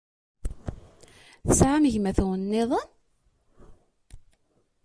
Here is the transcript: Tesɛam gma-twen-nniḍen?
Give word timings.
Tesɛam 1.47 1.85
gma-twen-nniḍen? 1.93 2.87